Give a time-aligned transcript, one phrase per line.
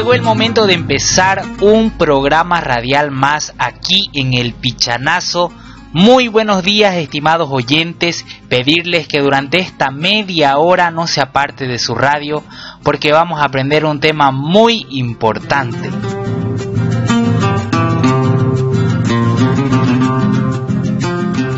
[0.00, 5.52] llegó el momento de empezar un programa radial más aquí en el Pichanazo.
[5.92, 11.80] Muy buenos días estimados oyentes, pedirles que durante esta media hora no se aparte de
[11.80, 12.44] su radio
[12.84, 15.90] porque vamos a aprender un tema muy importante.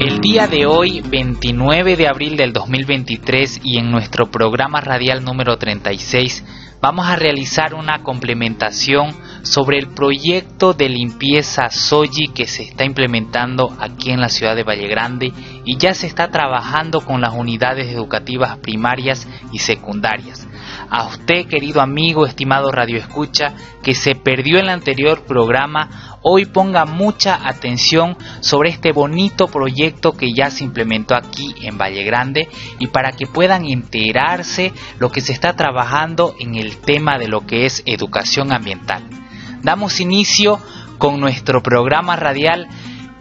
[0.00, 5.58] El día de hoy, 29 de abril del 2023 y en nuestro programa radial número
[5.58, 6.42] 36,
[6.80, 13.74] vamos a realizar una complementación sobre el proyecto de limpieza Soji que se está implementando
[13.78, 15.32] aquí en la ciudad de Valle Grande
[15.64, 20.46] y ya se está trabajando con las unidades educativas primarias y secundarias.
[20.90, 26.84] A usted, querido amigo, estimado Radio Escucha, que se perdió el anterior programa, hoy ponga
[26.84, 32.88] mucha atención sobre este bonito proyecto que ya se implementó aquí en Valle Grande y
[32.88, 37.66] para que puedan enterarse lo que se está trabajando en el tema de lo que
[37.66, 39.21] es educación ambiental.
[39.62, 40.58] Damos inicio
[40.98, 42.66] con nuestro programa radial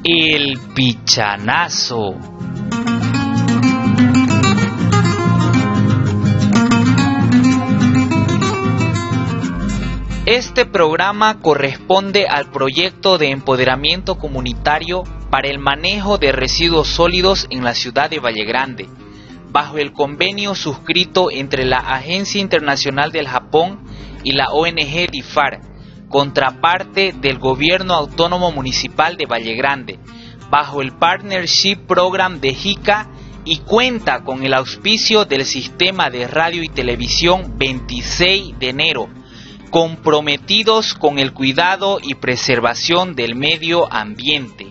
[0.04, 2.16] El Pichanazo.
[10.26, 17.64] Este programa corresponde al proyecto de empoderamiento comunitario para el manejo de residuos sólidos en
[17.64, 18.90] la ciudad de Valle Grande,
[19.52, 23.80] bajo el convenio suscrito entre la Agencia Internacional del Japón
[24.24, 25.71] y la ONG DIFAR,
[26.12, 29.98] contraparte del Gobierno Autónomo Municipal de Valle Grande,
[30.52, 33.10] bajo el Partnership Program de JICA
[33.46, 39.10] y cuenta con el auspicio del Sistema de Radio y Televisión 26 de enero
[39.72, 44.71] comprometidos con el cuidado y preservación del medio ambiente.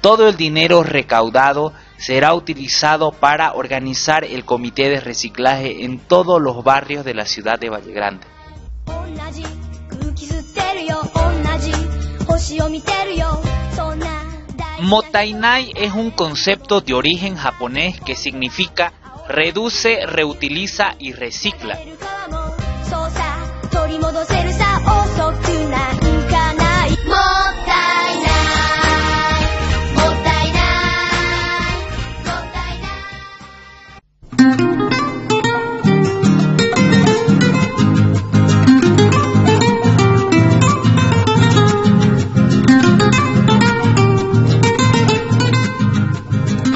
[0.00, 6.62] Todo el dinero recaudado será utilizado para organizar el comité de reciclaje en todos los
[6.62, 8.26] barrios de la ciudad de Valle Grande.
[14.80, 18.92] Motainai es un concepto de origen japonés que significa
[19.28, 21.78] reduce, reutiliza y recicla.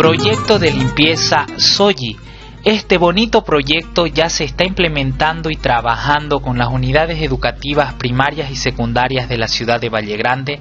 [0.02, 2.16] Proyecto de limpieza Soji.
[2.64, 8.56] Este bonito proyecto ya se está implementando y trabajando con las unidades educativas primarias y
[8.56, 10.60] secundarias de la ciudad de Valle Grande,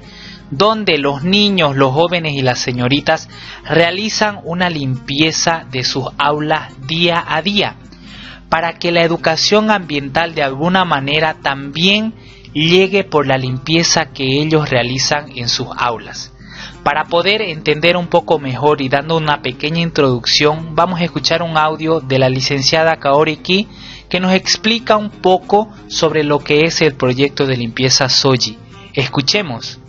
[0.51, 3.29] donde los niños, los jóvenes y las señoritas
[3.67, 7.77] realizan una limpieza de sus aulas día a día,
[8.47, 12.13] para que la educación ambiental de alguna manera también
[12.53, 16.30] llegue por la limpieza que ellos realizan en sus aulas.
[16.83, 21.55] Para poder entender un poco mejor y dando una pequeña introducción, vamos a escuchar un
[21.55, 23.67] audio de la licenciada Kaori Ki
[24.09, 28.57] que nos explica un poco sobre lo que es el proyecto de limpieza Soji.
[28.95, 29.79] Escuchemos.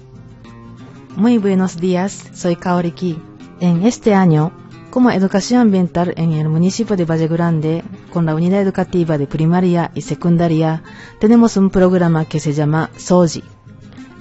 [1.17, 3.19] Muy buenos días, soy Kaori Ki.
[3.61, 4.53] En este año,
[4.91, 9.91] como educación ambiental en el municipio de Valle Grande, con la unidad educativa de primaria
[9.95, 10.83] y secundaria,
[11.21, 13.43] tenemos un programa que se llama Soji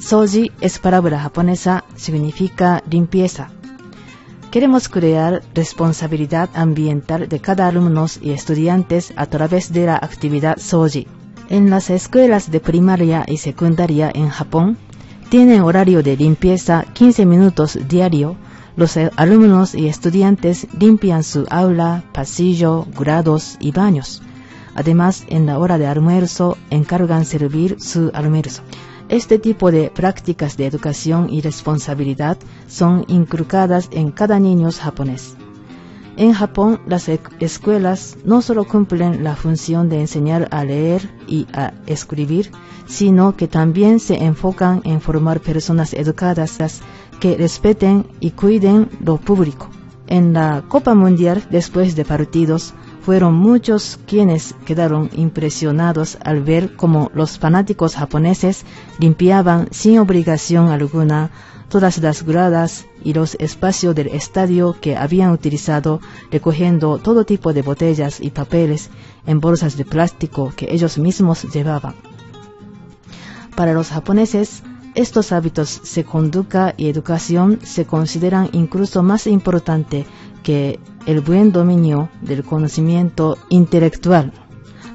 [0.01, 3.51] Soji es palabra japonesa, significa limpieza.
[4.49, 11.07] Queremos crear responsabilidad ambiental de cada alumno y estudiantes a través de la actividad Soji.
[11.49, 14.77] En las escuelas de primaria y secundaria en Japón,
[15.29, 18.35] tienen horario de limpieza 15 minutos diario.
[18.75, 24.23] Los alumnos y estudiantes limpian su aula, pasillo, grados y baños.
[24.73, 28.63] Además, en la hora de almuerzo encargan servir su almuerzo.
[29.11, 32.37] Este tipo de prácticas de educación y responsabilidad
[32.69, 35.35] son inculcadas en cada niño japonés.
[36.15, 41.45] En Japón, las e-, escuelas no solo cumplen la función de enseñar a leer y
[41.51, 42.51] a escribir,
[42.85, 46.79] sino que también se enfocan en formar personas educadas
[47.19, 49.69] que respeten y cuiden lo público.
[50.07, 57.11] En la Copa Mundial, después de partidos, fueron muchos quienes quedaron impresionados al ver cómo
[57.13, 58.63] los fanáticos japoneses
[58.99, 61.31] limpiaban sin obligación alguna
[61.71, 67.61] todas las gradas y los espacios del estadio que habían utilizado, recogiendo todo tipo de
[67.61, 68.89] botellas y papeles
[69.25, 71.95] en bolsas de plástico que ellos mismos llevaban.
[73.55, 74.63] Para los japoneses,
[74.95, 80.05] estos hábitos de conducta y educación se consideran incluso más importantes
[80.43, 84.33] que el buen dominio del conocimiento intelectual.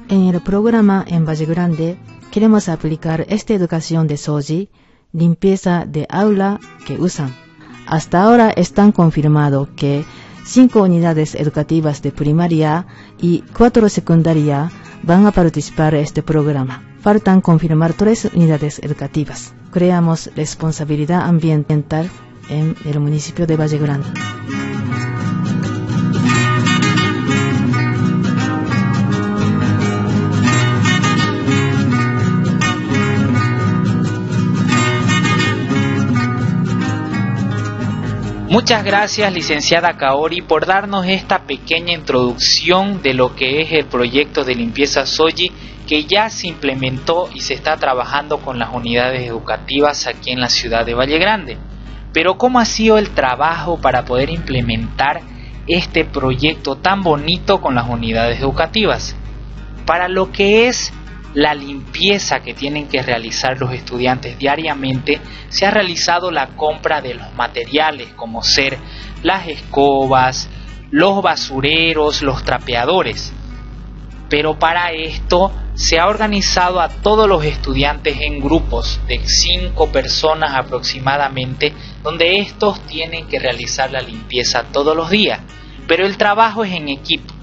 [0.09, 1.97] En el programa en Valle Grande
[2.31, 4.69] queremos aplicar esta educación de Soji,
[5.11, 7.33] limpieza de aula que usan.
[7.85, 10.05] Hasta ahora están confirmado que
[10.45, 12.85] cinco unidades educativas de primaria
[13.19, 14.71] y cuatro secundaria
[15.03, 16.83] van a participar en este programa.
[17.01, 19.53] Faltan confirmar tres unidades educativas.
[19.71, 22.09] Creamos responsabilidad ambiental
[22.49, 24.09] en el municipio de Valle Grande.
[38.49, 44.45] Muchas gracias, licenciada Kaori, por darnos esta pequeña introducción de lo que es el proyecto
[44.45, 45.51] de limpieza Soji
[45.85, 50.47] que ya se implementó y se está trabajando con las unidades educativas aquí en la
[50.47, 51.57] ciudad de Valle Grande.
[52.13, 55.19] Pero ¿cómo ha sido el trabajo para poder implementar
[55.67, 59.13] este proyecto tan bonito con las unidades educativas?
[59.85, 60.93] Para lo que es
[61.37, 67.13] la limpieza que tienen que realizar los estudiantes diariamente, se ha realizado la compra de
[67.13, 68.75] los materiales como ser
[69.21, 70.49] las escobas,
[70.89, 73.31] los basureros, los trapeadores.
[74.31, 80.55] Pero para esto se ha organizado a todos los estudiantes en grupos de cinco personas
[80.55, 85.39] aproximadamente, donde estos tienen que realizar la limpieza todos los días.
[85.87, 87.36] Pero el trabajo es en equipo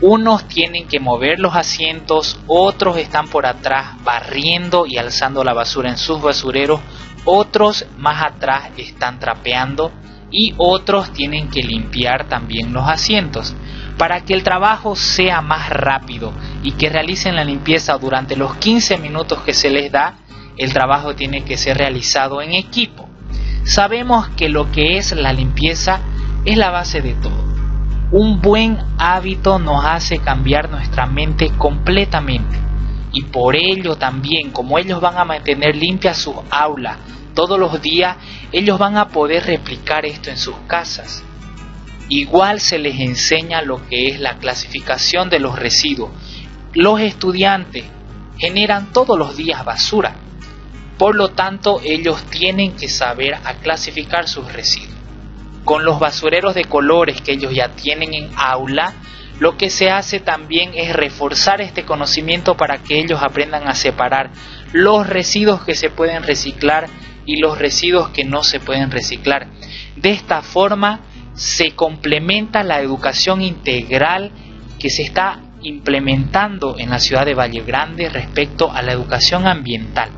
[0.00, 5.90] unos tienen que mover los asientos, otros están por atrás barriendo y alzando la basura
[5.90, 6.80] en sus basureros,
[7.24, 9.90] otros más atrás están trapeando
[10.30, 13.54] y otros tienen que limpiar también los asientos.
[13.96, 18.98] Para que el trabajo sea más rápido y que realicen la limpieza durante los 15
[18.98, 20.18] minutos que se les da,
[20.58, 23.08] el trabajo tiene que ser realizado en equipo.
[23.64, 26.00] Sabemos que lo que es la limpieza
[26.44, 27.45] es la base de todo
[28.12, 32.56] un buen hábito nos hace cambiar nuestra mente completamente.
[33.12, 36.98] Y por ello también, como ellos van a mantener limpias sus aulas
[37.34, 38.16] todos los días,
[38.52, 41.24] ellos van a poder replicar esto en sus casas.
[42.08, 46.10] Igual se les enseña lo que es la clasificación de los residuos.
[46.74, 47.84] Los estudiantes
[48.38, 50.14] generan todos los días basura.
[50.96, 54.95] Por lo tanto, ellos tienen que saber a clasificar sus residuos
[55.66, 58.94] con los basureros de colores que ellos ya tienen en aula,
[59.40, 64.30] lo que se hace también es reforzar este conocimiento para que ellos aprendan a separar
[64.72, 66.86] los residuos que se pueden reciclar
[67.26, 69.48] y los residuos que no se pueden reciclar.
[69.96, 71.00] De esta forma
[71.34, 74.30] se complementa la educación integral
[74.78, 80.10] que se está implementando en la ciudad de Valle Grande respecto a la educación ambiental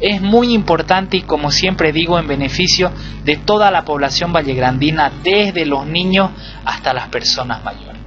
[0.00, 2.92] es muy importante y como siempre digo en beneficio
[3.24, 6.30] de toda la población vallegrandina, desde los niños
[6.64, 8.00] hasta las personas mayores.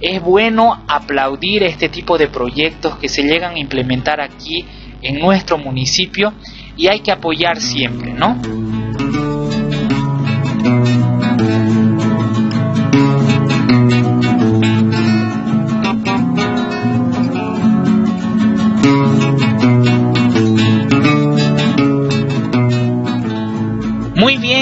[0.00, 4.64] Es bueno aplaudir este tipo de proyectos que se llegan a implementar aquí
[5.00, 6.32] en nuestro municipio
[6.76, 8.81] y hay que apoyar siempre, ¿no?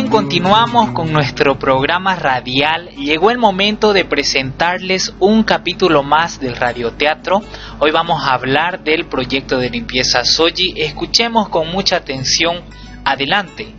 [0.09, 7.43] Continuamos con nuestro programa radial, llegó el momento de presentarles un capítulo más del radioteatro.
[7.81, 10.75] Hoy vamos a hablar del proyecto de limpieza Soji.
[10.77, 12.63] Escuchemos con mucha atención.
[13.05, 13.75] Adelante.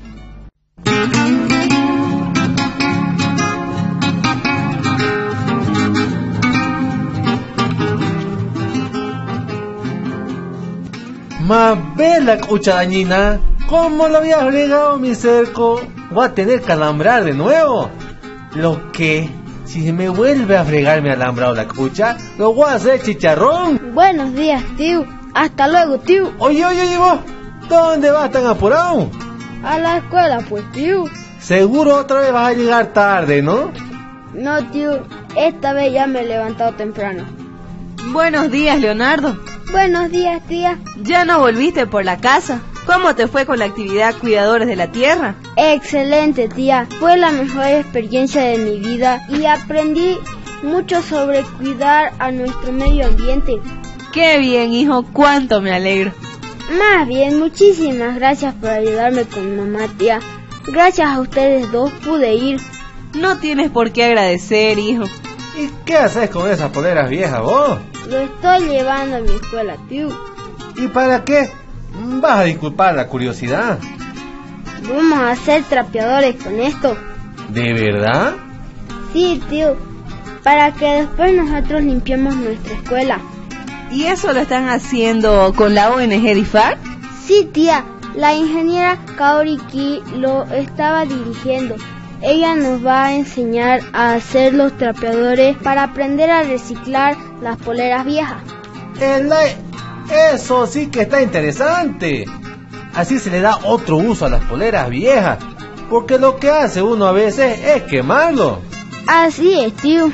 [11.39, 15.81] Más bella cucha dañina, ¿cómo lo había agregado mi cerco?
[16.11, 17.89] Voy a tener que alambrar de nuevo.
[18.53, 19.29] Lo que,
[19.65, 23.93] si me vuelve a fregarme alambrado la cucha, lo voy a hacer chicharrón.
[23.93, 25.05] Buenos días, tío.
[25.33, 26.33] Hasta luego, tío.
[26.39, 27.19] Oye, oye, oye, vos,
[27.69, 29.09] ¿dónde vas tan apurado?
[29.63, 31.05] A la escuela, pues, tío.
[31.39, 33.71] Seguro otra vez vas a llegar tarde, ¿no?
[34.33, 35.03] No, tío.
[35.37, 37.23] Esta vez ya me he levantado temprano.
[38.11, 39.37] Buenos días, Leonardo.
[39.71, 40.77] Buenos días, tía.
[41.01, 42.59] ¿Ya no volviste por la casa?
[42.85, 45.35] ¿Cómo te fue con la actividad Cuidadores de la Tierra?
[45.55, 46.87] Excelente, tía.
[46.99, 50.17] Fue la mejor experiencia de mi vida y aprendí
[50.63, 53.59] mucho sobre cuidar a nuestro medio ambiente.
[54.11, 55.05] Qué bien, hijo.
[55.13, 56.11] Cuánto me alegro.
[56.77, 60.19] Más bien, muchísimas gracias por ayudarme con mamá, tía.
[60.67, 62.61] Gracias a ustedes dos pude ir.
[63.13, 65.03] No tienes por qué agradecer, hijo.
[65.57, 67.77] ¿Y qué haces con esas poleras viejas vos?
[68.07, 70.07] Lo estoy llevando a mi escuela, tío.
[70.77, 71.51] ¿Y para qué?
[71.93, 73.77] Vas a disculpar la curiosidad.
[74.87, 76.95] Vamos a ser trapeadores con esto.
[77.49, 78.33] ¿De verdad?
[79.13, 79.75] Sí, tío.
[80.43, 83.19] Para que después nosotros limpiemos nuestra escuela.
[83.91, 86.77] ¿Y eso lo están haciendo con la ONG DIFAR?
[87.25, 87.85] Sí, tía.
[88.15, 91.75] La ingeniera Kaori Ki lo estaba dirigiendo.
[92.21, 98.05] Ella nos va a enseñar a hacer los trapeadores para aprender a reciclar las poleras
[98.05, 98.41] viejas.
[98.99, 99.29] El-
[100.11, 102.25] Eso sí que está interesante.
[102.93, 105.39] Así se le da otro uso a las poleras viejas.
[105.89, 108.59] Porque lo que hace uno a veces es quemarlo.
[109.07, 110.11] Así es, tío.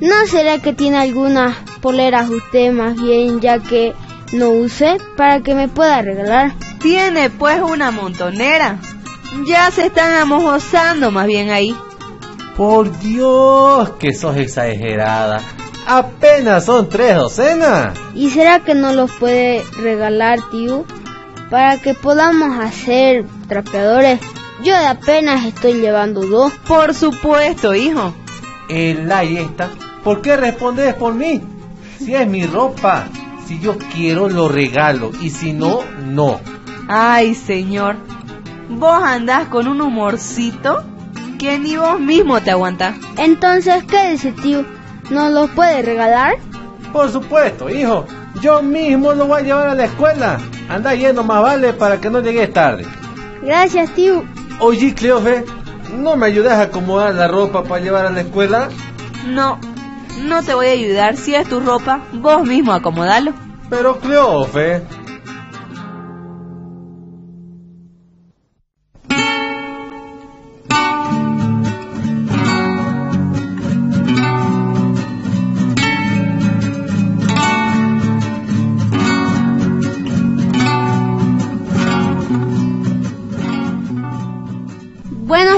[0.00, 3.94] ¿No será que tiene algunas poleras usted más bien ya que
[4.32, 6.52] no use para que me pueda regalar?
[6.80, 8.78] Tiene pues una montonera.
[9.46, 11.74] Ya se están amojosando más bien ahí.
[12.56, 15.42] Por Dios, que sos exagerada.
[15.86, 17.96] Apenas son tres docenas.
[18.14, 20.86] ¿Y será que no los puede regalar, tío?
[21.50, 24.20] Para que podamos hacer trapeadores.
[24.64, 26.50] Yo de apenas estoy llevando dos.
[26.66, 28.14] Por supuesto, hijo.
[28.70, 29.68] El ahí está.
[30.02, 31.42] ¿Por qué respondes por mí?
[31.98, 33.06] Si es mi ropa.
[33.46, 35.10] Si yo quiero, lo regalo.
[35.20, 36.40] Y si no, no.
[36.88, 37.96] Ay, señor.
[38.70, 40.95] Vos andás con un humorcito
[41.36, 42.96] que ni vos mismo te aguantás.
[43.16, 44.64] Entonces, ¿qué dice, tío?
[45.10, 46.36] ¿Nos los puede regalar?
[46.92, 48.06] Por supuesto, hijo.
[48.40, 50.38] Yo mismo lo voy a llevar a la escuela.
[50.68, 52.86] Anda yendo más vale para que no llegues tarde.
[53.42, 54.24] Gracias, tío.
[54.60, 55.44] Oye, Cleofe,
[55.96, 58.68] ¿no me ayudas a acomodar la ropa para llevar a la escuela?
[59.26, 59.58] No,
[60.22, 61.16] no te voy a ayudar.
[61.16, 63.32] Si es tu ropa, vos mismo acomodalo.
[63.70, 64.82] Pero Cleofe...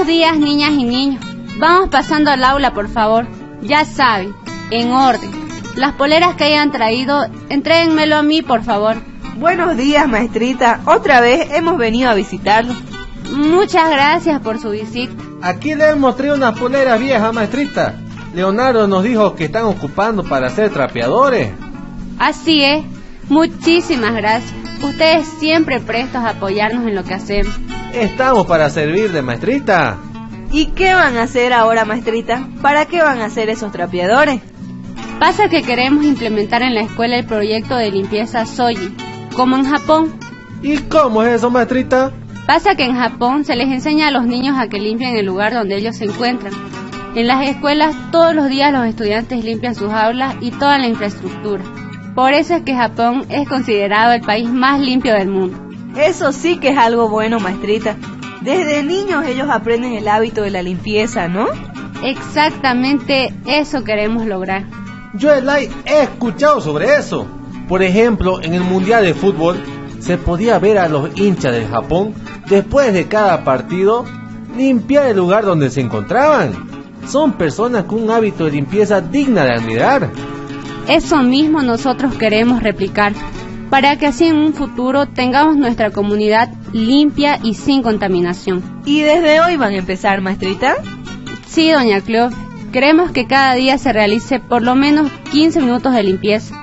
[0.09, 1.23] días, niñas y niños.
[1.59, 3.27] Vamos pasando al aula, por favor.
[3.61, 4.33] Ya saben,
[4.71, 5.29] en orden.
[5.75, 8.97] Las poleras que hayan traído, entréguenmelo a mí, por favor.
[9.37, 10.81] Buenos días, maestrita.
[10.85, 12.73] Otra vez hemos venido a visitarlo.
[13.31, 15.13] Muchas gracias por su visita.
[15.43, 17.95] Aquí le hemos traído unas poleras viejas, maestrita.
[18.33, 21.51] Leonardo nos dijo que están ocupando para ser trapeadores.
[22.17, 22.83] Así es.
[23.29, 24.53] Muchísimas gracias.
[24.81, 27.53] Ustedes siempre prestos a apoyarnos en lo que hacemos.
[27.93, 29.97] Estamos para servir de maestrita.
[30.51, 32.47] ¿Y qué van a hacer ahora, maestrita?
[32.61, 34.41] ¿Para qué van a hacer esos trapeadores?
[35.19, 38.95] Pasa que queremos implementar en la escuela el proyecto de limpieza Soji,
[39.35, 40.19] como en Japón.
[40.61, 42.13] ¿Y cómo es eso, maestrita?
[42.47, 45.53] Pasa que en Japón se les enseña a los niños a que limpien el lugar
[45.53, 46.53] donde ellos se encuentran.
[47.15, 51.63] En las escuelas todos los días los estudiantes limpian sus aulas y toda la infraestructura.
[52.15, 55.68] Por eso es que Japón es considerado el país más limpio del mundo.
[55.97, 57.97] Eso sí que es algo bueno, maestrita.
[58.41, 61.47] Desde niños ellos aprenden el hábito de la limpieza, ¿no?
[62.03, 64.65] Exactamente eso queremos lograr.
[65.13, 67.27] Yo, Elay, he escuchado sobre eso.
[67.67, 69.61] Por ejemplo, en el Mundial de Fútbol
[69.99, 72.13] se podía ver a los hinchas del Japón,
[72.47, 74.05] después de cada partido,
[74.55, 76.53] limpiar el lugar donde se encontraban.
[77.07, 80.09] Son personas con un hábito de limpieza digna de admirar.
[80.87, 83.13] Eso mismo nosotros queremos replicar.
[83.69, 88.81] Para que así en un futuro tengamos nuestra comunidad limpia y sin contaminación.
[88.85, 90.75] ¿Y desde hoy van a empezar, maestrita?
[91.47, 92.35] Sí, doña Clove.
[92.71, 96.55] Queremos que cada día se realice por lo menos 15 minutos de limpieza,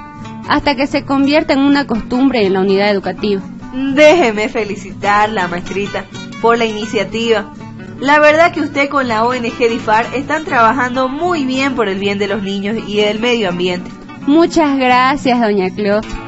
[0.48, 3.42] hasta que se convierta en una costumbre en la unidad educativa.
[3.72, 6.04] Déjeme felicitarla, maestrita,
[6.40, 7.52] por la iniciativa.
[7.98, 12.18] La verdad que usted con la ONG DIFAR están trabajando muy bien por el bien
[12.18, 13.90] de los niños y del medio ambiente.
[14.26, 16.25] Muchas gracias, doña Clove.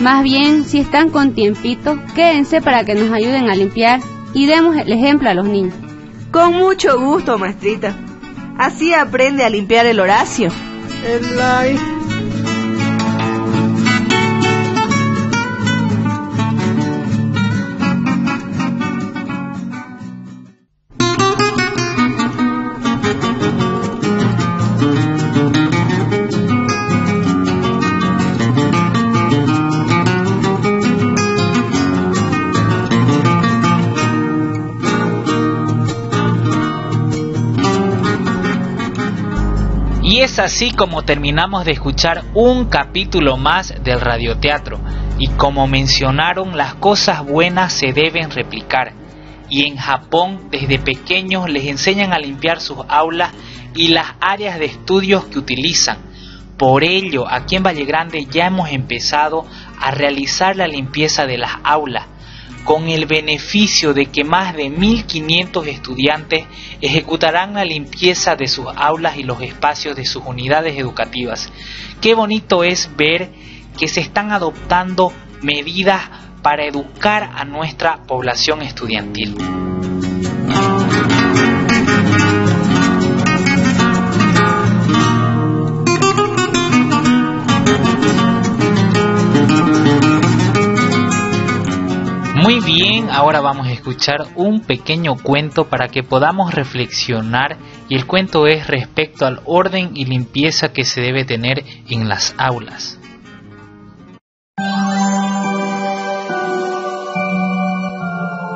[0.00, 4.00] Más bien, si están con tiempito, quédense para que nos ayuden a limpiar
[4.32, 5.74] y demos el ejemplo a los niños.
[6.30, 7.94] Con mucho gusto, maestrita.
[8.58, 10.50] Así aprende a limpiar el Horacio.
[11.06, 11.99] El
[40.40, 44.80] así como terminamos de escuchar un capítulo más del radioteatro.
[45.18, 48.94] Y como mencionaron, las cosas buenas se deben replicar.
[49.48, 53.32] Y en Japón, desde pequeños les enseñan a limpiar sus aulas
[53.74, 55.98] y las áreas de estudios que utilizan.
[56.56, 59.46] Por ello, aquí en Valle Grande ya hemos empezado
[59.80, 62.06] a realizar la limpieza de las aulas
[62.70, 66.44] con el beneficio de que más de 1.500 estudiantes
[66.80, 71.50] ejecutarán la limpieza de sus aulas y los espacios de sus unidades educativas.
[72.00, 73.32] Qué bonito es ver
[73.76, 75.12] que se están adoptando
[75.42, 76.00] medidas
[76.42, 79.36] para educar a nuestra población estudiantil.
[92.50, 97.56] Muy bien, ahora vamos a escuchar un pequeño cuento para que podamos reflexionar
[97.88, 102.34] y el cuento es respecto al orden y limpieza que se debe tener en las
[102.38, 102.98] aulas.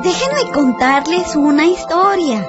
[0.03, 2.45] Déjenme contarles una historia.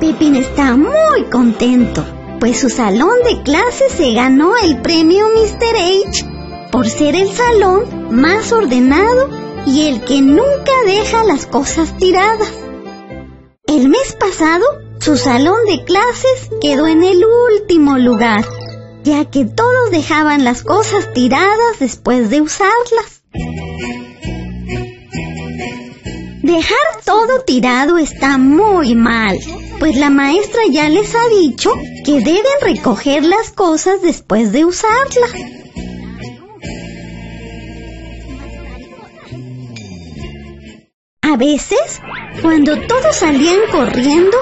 [0.00, 2.06] Pipín está muy contento,
[2.40, 5.76] pues su salón de clases se ganó el premio Mr.
[5.76, 6.35] H
[6.70, 9.28] por ser el salón más ordenado
[9.66, 12.52] y el que nunca deja las cosas tiradas.
[13.66, 14.64] El mes pasado,
[15.00, 18.44] su salón de clases quedó en el último lugar,
[19.02, 23.22] ya que todos dejaban las cosas tiradas después de usarlas.
[26.42, 29.36] Dejar todo tirado está muy mal,
[29.80, 31.72] pues la maestra ya les ha dicho
[32.04, 35.32] que deben recoger las cosas después de usarlas.
[41.36, 42.00] A veces,
[42.40, 44.38] cuando todos salían corriendo,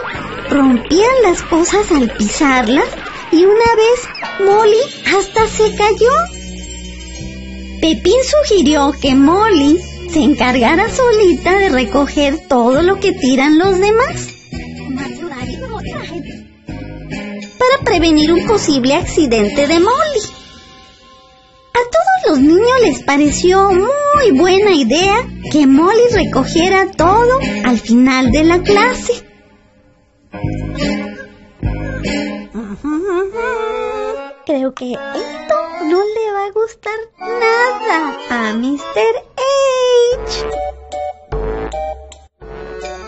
[0.48, 2.84] rompían las cosas al pisarlas
[3.32, 6.12] y una vez Molly hasta se cayó.
[7.80, 14.28] Pepín sugirió que Molly se encargara solita de recoger todo lo que tiran los demás.
[17.58, 20.20] Para prevenir un posible accidente de Molly.
[21.72, 28.30] A todos los niños les pareció muy buena idea que Molly recogiera todo al final
[28.30, 29.24] de la clase.
[34.46, 38.80] Creo que esto no le va a gustar nada a Mr.
[40.16, 40.46] H.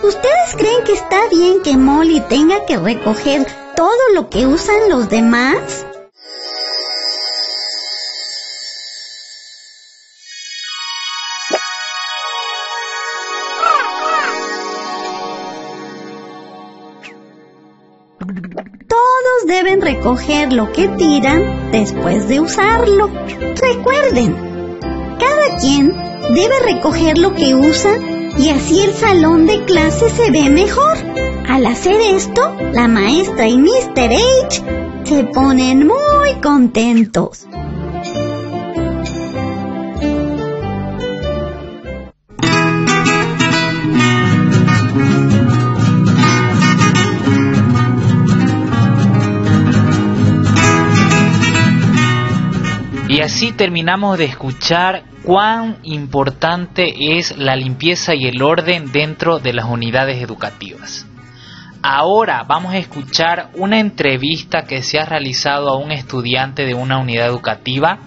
[0.02, 5.08] ¿Ustedes creen que está bien que Molly tenga que recoger todo lo que usan los
[5.08, 5.86] demás?
[19.46, 23.08] Deben recoger lo que tiran después de usarlo.
[23.62, 24.34] Recuerden,
[25.18, 25.92] cada quien
[26.34, 27.96] debe recoger lo que usa
[28.36, 30.98] y así el salón de clase se ve mejor.
[31.48, 34.10] Al hacer esto, la maestra y Mr.
[34.44, 34.62] H
[35.04, 37.46] se ponen muy contentos.
[53.16, 59.54] Y así terminamos de escuchar cuán importante es la limpieza y el orden dentro de
[59.54, 61.06] las unidades educativas.
[61.80, 66.98] Ahora vamos a escuchar una entrevista que se ha realizado a un estudiante de una
[66.98, 68.00] unidad educativa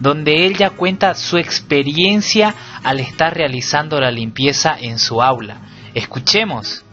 [0.00, 5.58] donde ella cuenta su experiencia al estar realizando la limpieza en su aula.
[5.92, 6.83] Escuchemos.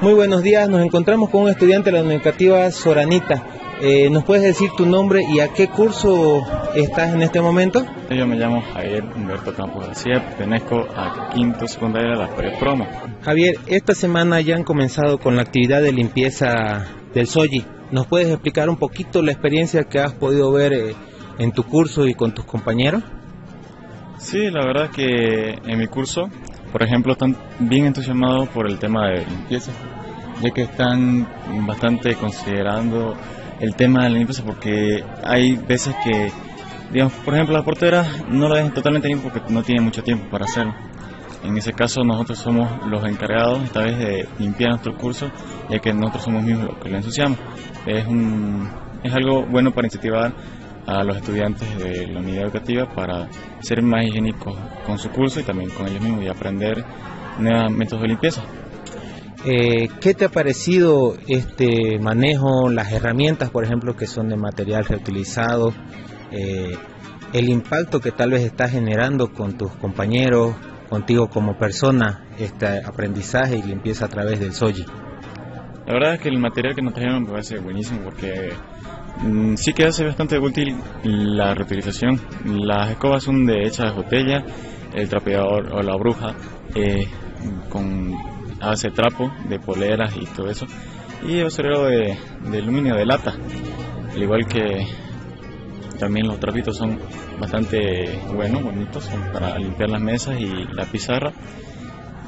[0.00, 3.42] Muy buenos días, nos encontramos con un estudiante de la educativa Soranita.
[3.82, 7.84] Eh, ¿Nos puedes decir tu nombre y a qué curso estás en este momento?
[8.08, 12.86] Yo me llamo Javier Humberto Campos García, pertenezco a quinto secundaria de la Escuela Promo.
[13.22, 17.64] Javier, esta semana ya han comenzado con la actividad de limpieza del Soji.
[17.90, 20.94] ¿Nos puedes explicar un poquito la experiencia que has podido ver eh,
[21.40, 23.02] en tu curso y con tus compañeros?
[24.18, 26.28] Sí, la verdad que en mi curso,
[26.72, 29.72] por ejemplo, están bien entusiasmados por el tema de limpieza,
[30.42, 31.26] ya que están
[31.66, 33.16] bastante considerando
[33.60, 36.30] el tema de la limpieza porque hay veces que,
[36.92, 40.28] digamos, por ejemplo, la portera no la dejan totalmente limpia porque no tiene mucho tiempo
[40.30, 40.74] para hacerlo.
[41.44, 45.30] En ese caso nosotros somos los encargados esta vez de limpiar nuestro curso,
[45.70, 47.38] ya que nosotros somos mismos los que lo ensuciamos.
[47.86, 48.68] Es, un,
[49.02, 50.32] es algo bueno para incentivar
[50.88, 53.28] a los estudiantes de la unidad educativa para
[53.60, 56.82] ser más higiénicos con su curso y también con ellos mismos y aprender
[57.38, 58.42] nuevos métodos de limpieza.
[59.44, 64.86] Eh, ¿Qué te ha parecido este manejo, las herramientas, por ejemplo, que son de material
[64.86, 65.74] reutilizado,
[66.32, 66.74] eh,
[67.34, 70.54] el impacto que tal vez está generando con tus compañeros,
[70.88, 74.86] contigo como persona, este aprendizaje y limpieza a través del Soji?
[75.86, 78.52] La verdad es que el material que nos trajeron me parece buenísimo porque
[79.56, 82.20] sí que hace bastante útil la reutilización.
[82.44, 84.44] Las escobas son de hechas botella,
[84.94, 86.34] el trapeador o la bruja
[86.74, 87.06] eh,
[87.68, 88.14] con
[88.60, 90.66] hace trapo de poleras y todo eso.
[91.26, 92.16] Y el basurero de,
[92.50, 93.34] de aluminio, de lata.
[94.12, 94.86] Al igual que
[95.98, 96.98] también los trapitos son
[97.40, 101.32] bastante buenos, bonitos, son para limpiar las mesas y la pizarra.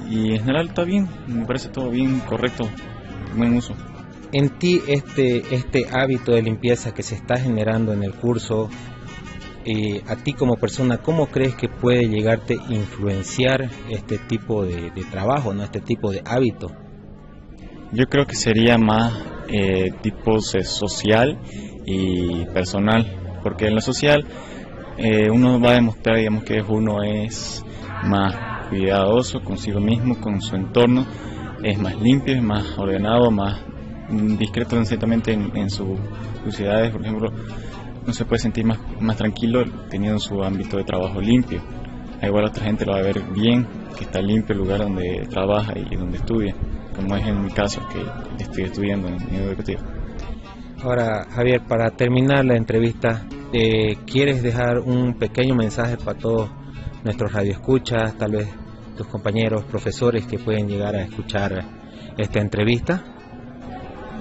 [0.08, 2.68] Y en general está bien, me parece todo bien, correcto,
[3.36, 3.74] buen uso.
[4.32, 8.68] En ti este, este hábito de limpieza que se está generando en el curso,
[9.64, 14.92] eh, a ti como persona, ¿cómo crees que puede llegarte a influenciar este tipo de,
[15.10, 16.70] trabajo, no este tipo de hábito?
[17.92, 19.12] Yo creo que sería más
[19.48, 21.38] eh, tipo social
[21.84, 24.24] y personal, porque en lo social
[24.96, 27.64] eh, uno va a demostrar, digamos, que uno es
[28.04, 31.04] más cuidadoso consigo mismo, con su entorno,
[31.62, 33.60] es más limpio, es más ordenado, más
[34.38, 35.98] discreto ciertamente en, en sus
[36.44, 37.32] suciedades, por ejemplo
[38.06, 41.60] no se puede sentir más, más tranquilo teniendo su ámbito de trabajo limpio.
[42.22, 45.72] Igual otra gente lo va a ver bien, que está limpio el lugar donde trabaja
[45.78, 46.54] y donde estudia,
[46.94, 49.80] como es en mi caso, que estoy estudiando en el educativo.
[50.82, 56.50] Ahora, Javier, para terminar la entrevista, eh, ¿quieres dejar un pequeño mensaje para todos
[57.04, 58.48] nuestros radioescuchas, tal vez
[58.96, 61.64] tus compañeros, profesores que pueden llegar a escuchar
[62.18, 63.19] esta entrevista?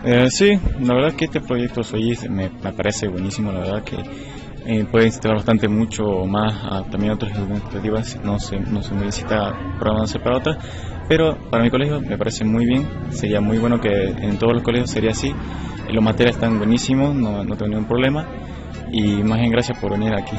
[0.03, 3.97] Eh, sí, la verdad que este proyecto Soy me, me parece buenísimo, la verdad que
[4.65, 9.75] eh, puede instalar bastante mucho más a también otras educativas, no se, no se necesita
[9.77, 10.57] programas para otras,
[11.09, 14.63] pero para mi colegio me parece muy bien, sería muy bueno que en todos los
[14.63, 15.33] colegios sería así,
[15.91, 18.25] los materiales están buenísimos, no, no tengo ningún problema
[18.93, 20.37] y más bien gracias por venir aquí.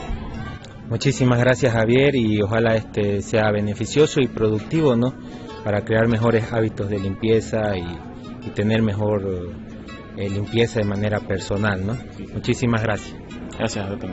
[0.88, 5.12] Muchísimas gracias Javier y ojalá este sea beneficioso y productivo, ¿no?
[5.64, 8.09] Para crear mejores hábitos de limpieza y
[8.44, 9.54] y tener mejor
[10.16, 11.96] eh, limpieza de manera personal, ¿no?
[12.34, 13.14] Muchísimas gracias.
[13.58, 14.10] Gracias, doctor.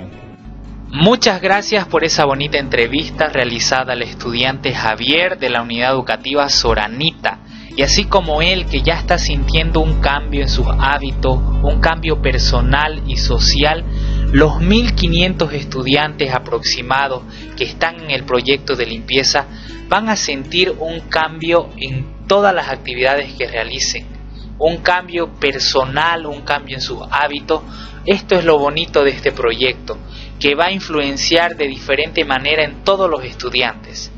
[0.90, 7.40] Muchas gracias por esa bonita entrevista realizada al estudiante Javier de la unidad educativa Soranita.
[7.76, 12.22] Y así como él que ya está sintiendo un cambio en sus hábitos, un cambio
[12.22, 13.84] personal y social,
[14.32, 17.24] los 1500 estudiantes aproximados
[17.58, 19.46] que están en el proyecto de limpieza
[19.90, 24.17] van a sentir un cambio en todas las actividades que realicen
[24.60, 27.62] un cambio personal, un cambio en sus hábitos.
[28.06, 29.98] Esto es lo bonito de este proyecto,
[30.40, 34.12] que va a influenciar de diferente manera en todos los estudiantes.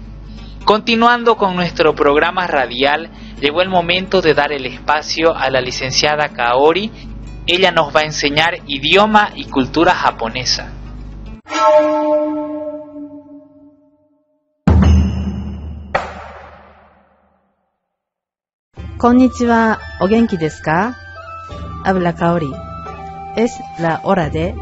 [0.64, 3.10] Continuando con nuestro programa radial,
[3.42, 6.92] llegó el momento de dar el espacio a la licenciada Kaori.
[7.48, 10.74] Ella nos va a enseñar idioma y cultura japonesa.
[19.02, 19.80] こんにちは。
[20.02, 20.98] お元気ですか？
[21.86, 22.54] 油香り。
[23.38, 24.56] エスラオラで。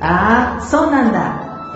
[0.00, 1.72] ああ、そうなんだ。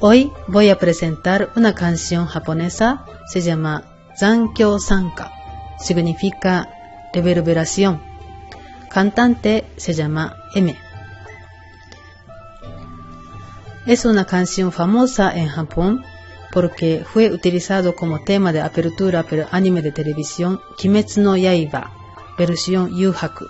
[0.00, 3.84] おい、ボイアプレゼンタルウナカンシオンハポネサ、セジャマ、
[4.18, 5.30] 残響参加、
[5.78, 6.66] シグニフィカ、
[7.14, 8.00] レベルベラシオン。
[8.88, 10.74] 簡単って、セジャマ、エメ。
[13.86, 16.04] エスナカンシオンファモーサエンハポン。
[16.52, 21.90] Porque fue utilizado como tema de apertura del anime de televisión Kimetsu no Yaiba,
[22.36, 23.46] versión Yuhaku.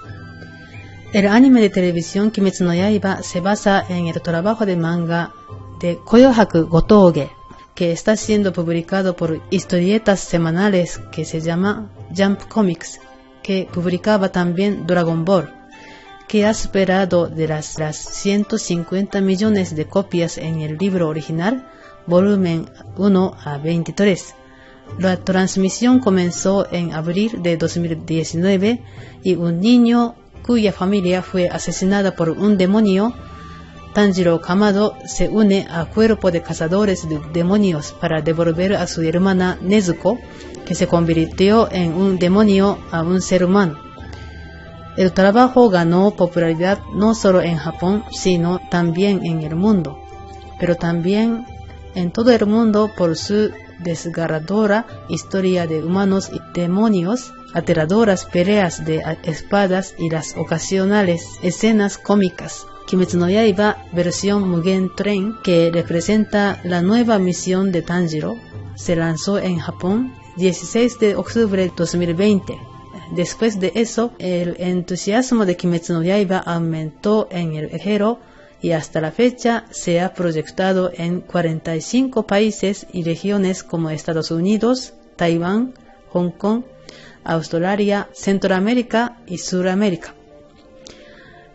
[1.12, 5.32] El anime de televisión Kimetsu no Yaiba se basa en el trabajo de manga
[5.80, 7.30] de Koyohaku Gotoge,
[7.74, 13.00] que está siendo publicado por historietas semanales que se llama Jump Comics,
[13.42, 15.52] que publicaba también Dragon Ball,
[16.28, 21.66] que ha superado de las, las 150 millones de copias en el libro original,
[22.06, 24.34] volumen 1 a 23.
[24.98, 28.82] La transmisión comenzó en abril de 2019
[29.22, 33.14] y un niño cuya familia fue asesinada por un demonio,
[33.92, 39.58] Tanjiro Kamado se une a cuerpo de cazadores de demonios para devolver a su hermana
[39.60, 40.18] Nezuko,
[40.64, 43.78] que se convirtió en un demonio a un ser humano.
[44.96, 49.98] El trabajo ganó popularidad no solo en Japón, sino también en el mundo,
[50.58, 51.46] pero también
[51.94, 53.50] en todo el mundo por su
[53.82, 62.66] desgarradora historia de humanos y demonios, aterradoras peleas de espadas y las ocasionales escenas cómicas.
[62.86, 68.34] Kimetsu no Yaiba versión Mugen Train, que representa la nueva misión de Tanjiro,
[68.74, 72.58] se lanzó en Japón 16 de octubre de 2020.
[73.14, 78.18] Después de eso, el entusiasmo de Kimetsu no Yaiba aumentó en el ejero
[78.62, 84.94] y hasta la fecha se ha proyectado en 45 países y regiones como Estados Unidos,
[85.16, 85.74] Taiwán,
[86.10, 86.62] Hong Kong,
[87.24, 90.14] Australia, Centroamérica y Suramérica.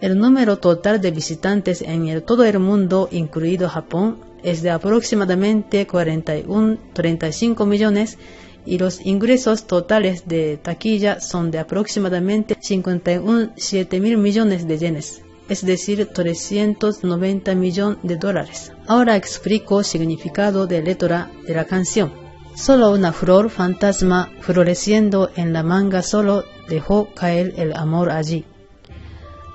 [0.02, 7.66] El número total de visitantes en todo el mundo, incluido Japón, es de aproximadamente 41-35
[7.66, 8.18] millones
[8.66, 15.66] y los ingresos totales de taquilla son de aproximadamente 51-7 mil millones de yenes es
[15.66, 18.72] decir, 390 millones de dólares.
[18.88, 22.12] Ahora explico significado de letra de la canción.
[22.56, 28.46] Solo una flor fantasma floreciendo en la manga solo dejó caer el amor allí.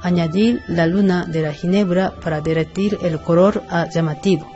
[0.01, 4.49] Añadir la luna de la ginebra para derretir el color llamativo.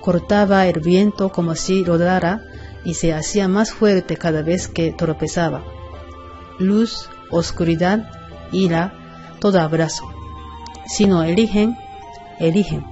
[0.00, 2.42] Cortaba el viento como si rodara
[2.84, 5.62] y se hacía más fuerte cada vez que tropezaba.
[6.58, 8.10] Luz, oscuridad,
[8.52, 8.92] ira,
[9.40, 10.13] todo abrazo.
[10.86, 11.76] Si no eligen,
[12.38, 12.84] eligen.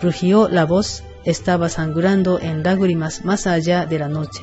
[0.00, 4.42] Rugió la voz, estaba sangrando en lágrimas más allá de la noche,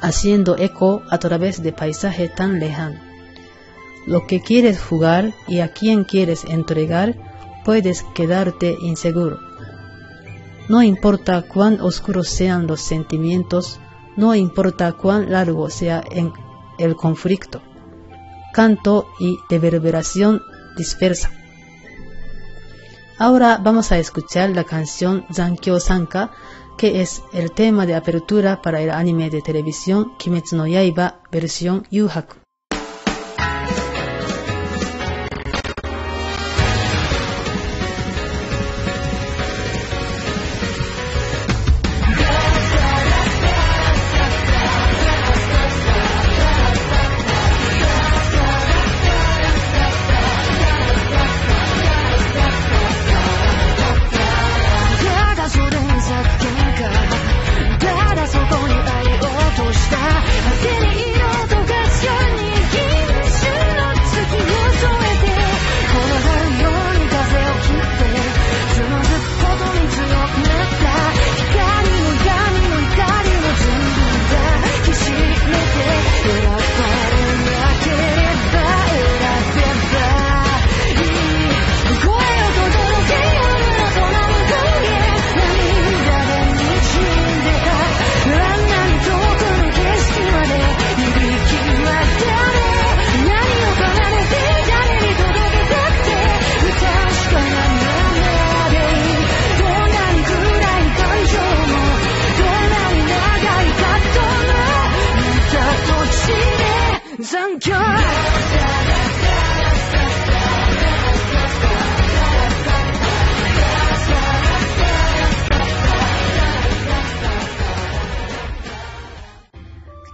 [0.00, 3.00] haciendo eco a través de paisaje tan lejano.
[4.06, 7.16] Lo que quieres jugar y a quien quieres entregar,
[7.64, 9.38] puedes quedarte inseguro.
[10.68, 13.80] No importa cuán oscuros sean los sentimientos,
[14.16, 16.04] no importa cuán largo sea
[16.78, 17.60] el conflicto.
[18.52, 20.40] Canto y reverberación
[20.76, 21.30] dispersa.
[23.18, 26.32] Ahora vamos a escuchar la canción Zankyo Sanka,
[26.76, 31.86] que es el tema de apertura para el anime de televisión Kimetsu no Yaiba versión
[31.90, 32.43] Yuhaku.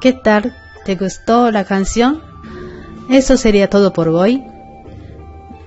[0.00, 0.56] ¿Qué tal?
[0.86, 2.22] ¿Te gustó la canción?
[3.10, 4.42] Eso sería todo por hoy.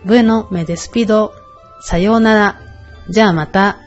[0.04, 1.34] Bueno, me despido.
[1.82, 2.60] Sayonara.
[3.08, 3.80] Ya mata.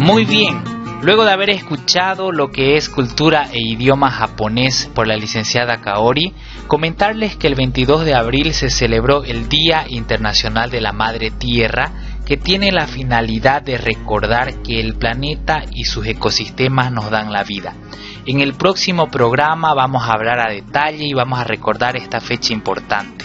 [0.00, 0.67] Muy bien,
[1.00, 6.34] Luego de haber escuchado lo que es cultura e idioma japonés por la licenciada Kaori,
[6.66, 11.92] comentarles que el 22 de abril se celebró el Día Internacional de la Madre Tierra,
[12.26, 17.44] que tiene la finalidad de recordar que el planeta y sus ecosistemas nos dan la
[17.44, 17.74] vida.
[18.26, 22.52] En el próximo programa vamos a hablar a detalle y vamos a recordar esta fecha
[22.52, 23.17] importante.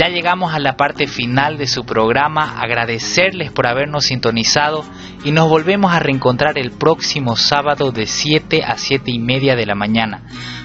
[0.00, 4.82] Ya llegamos a la parte final de su programa, agradecerles por habernos sintonizado
[5.26, 9.66] y nos volvemos a reencontrar el próximo sábado de 7 a 7 y media de
[9.66, 10.22] la mañana.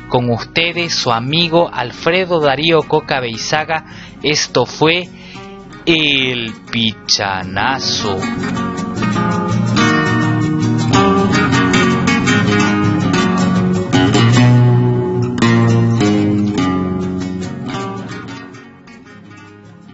[0.08, 3.84] Con ustedes, su amigo Alfredo Darío Coca Beizaga,
[4.24, 5.10] esto fue
[5.86, 8.18] El Pichanazo.